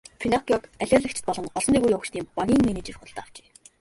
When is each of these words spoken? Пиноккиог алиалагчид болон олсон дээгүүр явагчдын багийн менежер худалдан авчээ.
Пиноккиог 0.21 0.63
алиалагчид 0.83 1.25
болон 1.27 1.51
олсон 1.57 1.73
дээгүүр 1.73 1.93
явагчдын 1.97 2.29
багийн 2.37 2.67
менежер 2.67 2.95
худалдан 2.97 3.23
авчээ. 3.25 3.45